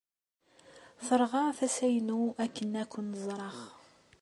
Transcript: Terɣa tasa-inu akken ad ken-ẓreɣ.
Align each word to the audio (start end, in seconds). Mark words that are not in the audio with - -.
Terɣa 1.05 1.43
tasa-inu 1.57 2.21
akken 2.43 2.71
ad 2.81 2.87
ken-ẓreɣ. 2.91 3.57